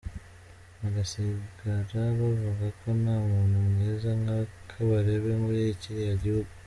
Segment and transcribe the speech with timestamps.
[0.79, 4.37] Bagasigara bavuga ko nta muntu mwiza nka
[4.69, 6.51] Kabarebe muri kiriya gihugu.